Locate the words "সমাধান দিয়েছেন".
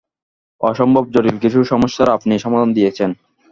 2.39-3.09